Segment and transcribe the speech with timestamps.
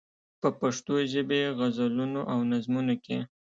[0.41, 3.17] په پښتو ژبې غزلونو او نظمونو کې.